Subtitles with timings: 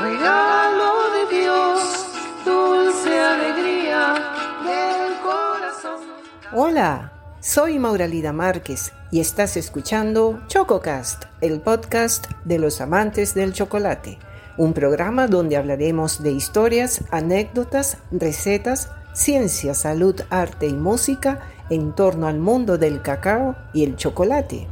[0.00, 2.06] de Dios,
[2.44, 4.14] dulce alegría
[4.64, 6.00] del corazón.
[6.52, 14.20] Hola, soy Mauralida Márquez y estás escuchando ChocoCast, el podcast de los amantes del chocolate,
[14.56, 21.40] un programa donde hablaremos de historias, anécdotas, recetas, ciencia, salud, arte y música
[21.70, 24.68] en torno al mundo del cacao y el chocolate.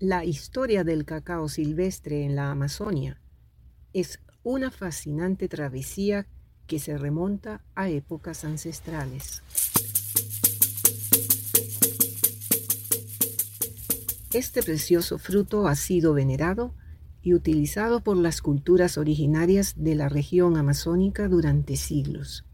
[0.00, 3.20] La historia del cacao silvestre en la Amazonia
[3.92, 6.28] es una fascinante travesía
[6.68, 9.42] que se remonta a épocas ancestrales.
[14.32, 16.76] Este precioso fruto ha sido venerado
[17.20, 22.44] y utilizado por las culturas originarias de la región amazónica durante siglos.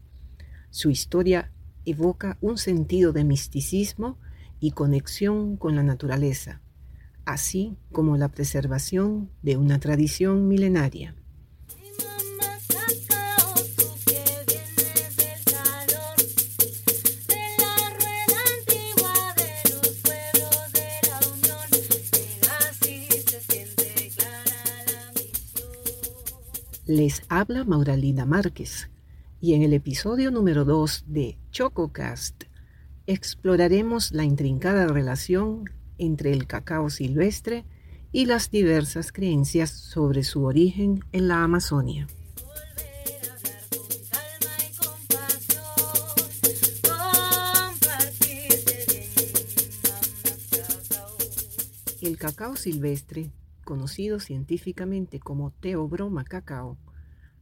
[0.71, 1.51] Su historia
[1.85, 4.17] evoca un sentido de misticismo
[4.59, 6.63] y conexión con la naturaleza,
[7.25, 11.15] así como la preservación de una tradición milenaria.
[26.87, 28.91] Les habla Mauralina Márquez
[29.41, 32.43] y en el episodio número 2 de ChocoCast
[33.07, 35.65] exploraremos la intrincada relación
[35.97, 37.65] entre el cacao silvestre
[38.11, 42.07] y las diversas creencias sobre su origen en la Amazonia.
[52.01, 53.31] El cacao silvestre,
[53.63, 56.77] conocido científicamente como Theobroma cacao,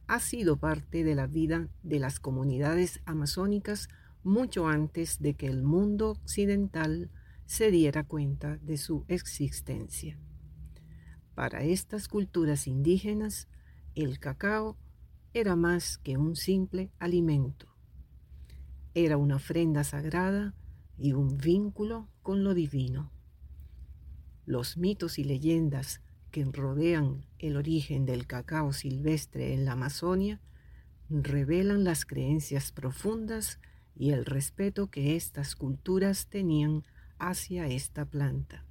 [0.06, 3.88] ha sido parte de la vida de las comunidades amazónicas
[4.22, 7.10] mucho antes de que el mundo occidental
[7.46, 10.18] se diera cuenta de su existencia.
[11.34, 13.48] Para estas culturas indígenas,
[13.94, 14.76] el cacao
[15.32, 17.66] era más que un simple alimento.
[18.94, 20.54] Era una ofrenda sagrada
[20.96, 23.10] y un vínculo con lo divino.
[24.46, 26.00] Los mitos y leyendas
[26.30, 30.40] que rodean el origen del cacao silvestre en la Amazonia
[31.08, 33.58] revelan las creencias profundas
[33.96, 36.84] y el respeto que estas culturas tenían
[37.28, 38.64] hacia esta planta.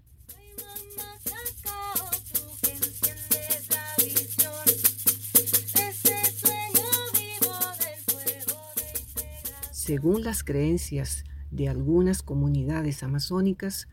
[9.72, 13.88] Según las creencias de algunas comunidades amazónicas,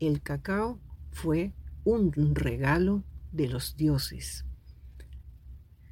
[0.00, 0.80] el cacao
[1.12, 1.52] fue
[1.84, 4.44] un regalo de los dioses.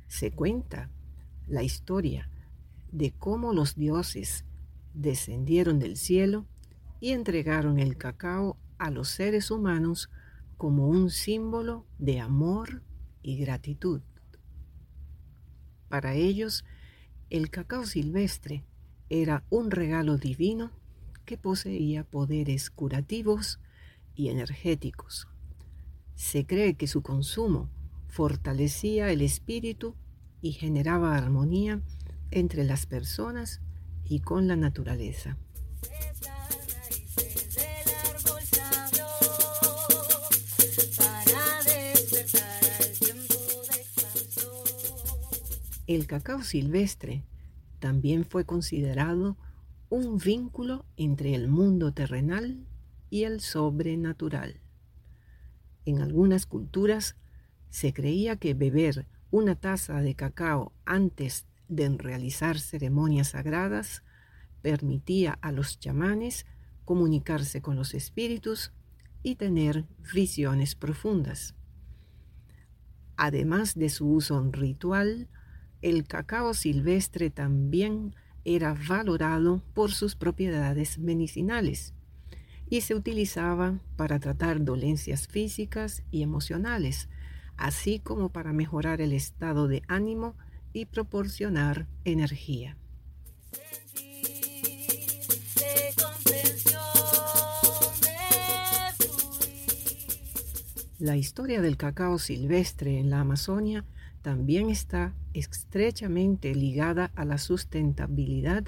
[0.09, 0.91] Se cuenta
[1.47, 2.31] la historia
[2.91, 4.45] de cómo los dioses
[4.95, 6.47] descendieron del cielo
[7.07, 10.11] y entregaron el cacao a los seres humanos
[10.57, 12.83] como un símbolo de amor
[13.23, 14.01] y gratitud.
[15.89, 16.65] Para ellos,
[17.31, 18.65] el cacao silvestre
[19.09, 20.73] era un regalo divino
[21.25, 23.61] que poseía poderes curativos
[24.17, 25.29] y energéticos.
[26.17, 27.71] Se cree que su consumo
[28.09, 29.95] fortalecía el espíritu
[30.41, 31.81] y generaba armonía
[32.33, 33.61] entre las personas
[34.05, 35.37] y con la naturaleza.
[45.87, 47.25] El cacao silvestre
[47.79, 49.37] también fue considerado
[49.89, 52.67] un vínculo entre el mundo terrenal
[53.09, 54.61] y el sobrenatural.
[55.85, 57.17] En algunas culturas
[57.71, 64.03] se creía que beber una taza de cacao antes de realizar ceremonias sagradas
[64.63, 66.47] permitía a los chamanes
[66.85, 68.73] comunicarse con los espíritus
[69.23, 71.55] y tener visiones profundas.
[73.17, 75.29] Además de su uso ritual,
[75.83, 78.15] el cacao silvestre también
[78.45, 81.95] era valorado por sus propiedades medicinales
[82.69, 87.09] y se utilizaba para tratar dolencias físicas y emocionales,
[87.57, 90.37] así como para mejorar el estado de ánimo
[90.73, 92.77] y proporcionar energía.
[100.99, 103.85] La historia del cacao silvestre en la Amazonia
[104.27, 108.65] también está estrechamente ligada a la sustentabilidad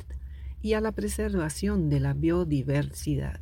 [0.62, 3.40] y a la preservación de la biodiversidad.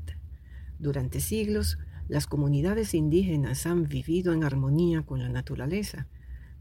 [0.78, 1.76] Durante siglos,
[2.08, 6.06] las comunidades indígenas han vivido en armonía con la naturaleza,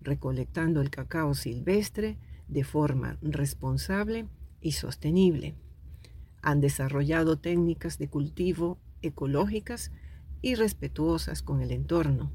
[0.02, 2.18] recolectando el cacao silvestre
[2.50, 4.28] de forma responsable
[4.60, 5.56] y sostenible.
[6.42, 9.94] Han desarrollado técnicas de cultivo ecológicas
[10.42, 12.34] y respetuosas con el entorno,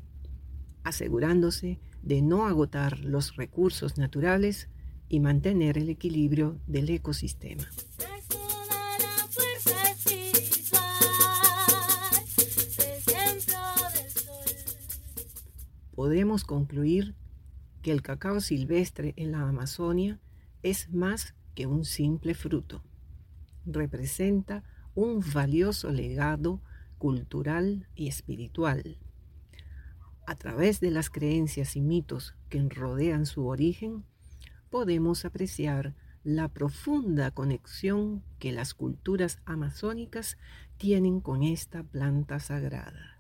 [0.85, 4.69] asegurándose de no agotar los recursos naturales
[5.09, 7.69] y mantener el equilibrio del ecosistema.
[15.95, 17.15] Podemos concluir
[17.83, 20.19] que el cacao silvestre en la Amazonia
[20.63, 22.83] es más que un simple fruto.
[23.67, 26.63] Representa un valioso legado
[26.99, 28.99] cultural y espiritual.
[30.31, 34.05] A través de las creencias y mitos que rodean su origen,
[34.71, 40.39] podemos apreciar la profunda conexión que las culturas amazónicas
[40.77, 43.19] tienen con esta planta sagrada.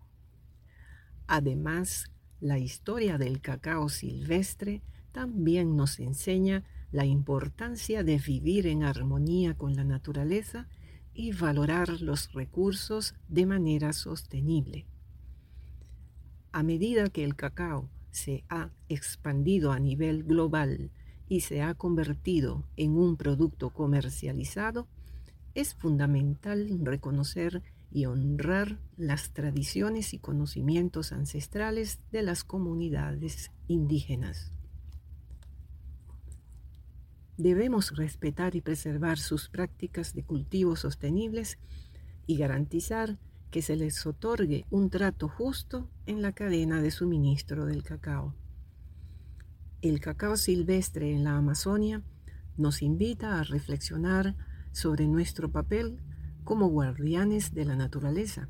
[1.27, 4.81] Además, la historia del cacao silvestre
[5.11, 6.62] también nos enseña
[6.93, 10.69] la importancia de vivir en armonía con la naturaleza
[11.12, 14.87] y valorar los recursos de manera sostenible.
[16.52, 20.91] A medida que el cacao se ha expandido a nivel global
[21.29, 24.88] y se ha convertido en un producto comercializado,
[25.55, 27.62] es fundamental reconocer
[27.93, 34.52] y honrar las tradiciones y conocimientos ancestrales de las comunidades indígenas.
[37.37, 41.58] Debemos respetar y preservar sus prácticas de cultivo sostenibles
[42.26, 43.19] y garantizar
[43.50, 48.35] que se les otorgue un trato justo en la cadena de suministro del cacao.
[49.82, 52.02] El cacao silvestre en la Amazonia
[52.56, 54.37] nos invita a reflexionar
[54.73, 56.00] sobre nuestro papel
[56.44, 58.49] como guardianes de la naturaleza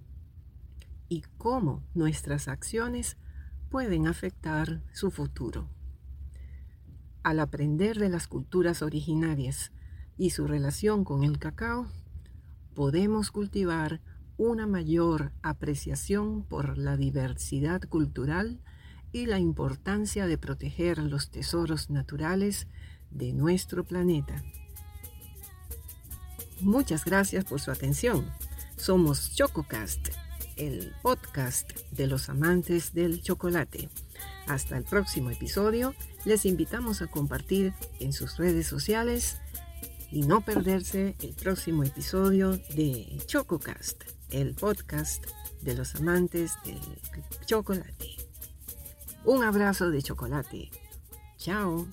[1.08, 3.16] y cómo nuestras acciones
[3.70, 5.68] pueden afectar su futuro.
[7.22, 9.72] Al aprender de las culturas originarias
[10.16, 11.86] y su relación con el cacao,
[12.74, 14.00] podemos cultivar
[14.40, 18.58] una mayor apreciación por la diversidad cultural
[19.12, 22.66] y la importancia de proteger los tesoros naturales
[23.10, 24.42] de nuestro planeta.
[26.62, 28.32] Muchas gracias por su atención.
[28.76, 30.08] Somos ChocoCast,
[30.56, 33.90] el podcast de los amantes del chocolate.
[34.46, 35.94] Hasta el próximo episodio,
[36.24, 39.36] les invitamos a compartir en sus redes sociales
[40.10, 45.24] y no perderse el próximo episodio de ChocoCast, el podcast
[45.60, 46.80] de los amantes del
[47.46, 48.16] chocolate.
[49.24, 50.70] Un abrazo de chocolate.
[51.36, 51.86] Chao.